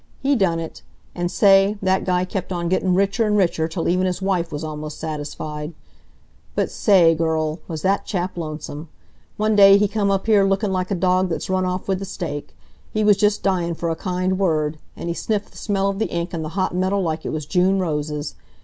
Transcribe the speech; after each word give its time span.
He 0.19 0.35
done 0.35 0.59
it. 0.59 0.81
An' 1.13 1.29
say, 1.29 1.77
that 1.79 2.05
guy 2.05 2.25
kept 2.25 2.51
on 2.51 2.69
gettin' 2.69 2.95
richer 2.95 3.27
and 3.27 3.37
richer 3.37 3.67
till 3.67 3.87
even 3.87 4.07
his 4.07 4.19
wife 4.19 4.51
was 4.51 4.63
almost 4.63 4.97
satisfied. 4.99 5.73
But 6.55 6.71
sa 6.71 6.93
a 6.93 7.11
ay, 7.11 7.13
girl, 7.13 7.59
was 7.67 7.83
that 7.83 8.03
chap 8.03 8.35
lonesome! 8.35 8.89
One 9.37 9.55
day 9.55 9.77
he 9.77 9.87
come 9.87 10.09
up 10.09 10.25
here 10.25 10.43
looking 10.43 10.71
like 10.71 10.89
a 10.89 10.95
dog 10.95 11.29
that's 11.29 11.51
run 11.51 11.65
off 11.65 11.87
with 11.87 11.99
the 11.99 12.05
steak. 12.05 12.55
He 12.91 13.03
was 13.03 13.15
just 13.15 13.43
dyin' 13.43 13.75
for 13.75 13.91
a 13.91 13.95
kind 13.95 14.39
word, 14.39 14.79
an' 14.97 15.07
he 15.07 15.13
sniffed 15.13 15.51
the 15.51 15.57
smell 15.59 15.87
of 15.87 15.99
the 15.99 16.09
ink 16.09 16.33
and 16.33 16.43
the 16.43 16.49
hot 16.57 16.73
metal 16.73 17.03
like 17.03 17.23
it 17.23 17.29
was 17.29 17.45
June 17.45 17.77
roses. 17.77 18.33